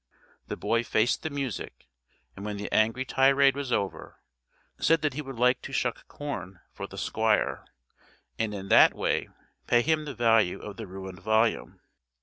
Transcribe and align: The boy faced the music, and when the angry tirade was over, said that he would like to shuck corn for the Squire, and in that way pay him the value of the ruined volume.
The 0.47 0.57
boy 0.57 0.83
faced 0.83 1.21
the 1.21 1.29
music, 1.29 1.87
and 2.35 2.43
when 2.43 2.57
the 2.57 2.71
angry 2.73 3.05
tirade 3.05 3.55
was 3.55 3.71
over, 3.71 4.17
said 4.79 5.03
that 5.03 5.13
he 5.13 5.21
would 5.21 5.35
like 5.37 5.61
to 5.61 5.71
shuck 5.71 6.07
corn 6.07 6.59
for 6.71 6.87
the 6.87 6.97
Squire, 6.97 7.67
and 8.39 8.51
in 8.51 8.69
that 8.69 8.95
way 8.95 9.29
pay 9.67 9.83
him 9.83 10.05
the 10.05 10.15
value 10.15 10.59
of 10.59 10.77
the 10.77 10.87
ruined 10.87 11.19
volume. 11.19 11.81